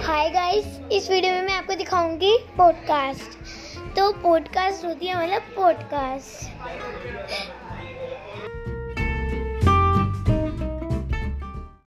[0.00, 3.38] hi guys इस video में मैं आपको दिखाऊँगी पॉडकास्ट
[3.96, 7.53] तो पॉडकास्ट होती है मतलब पॉडकास्ट